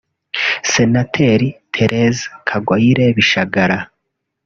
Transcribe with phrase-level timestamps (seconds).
[0.71, 3.79] Senateri Thérèse Kagoyire Bishagara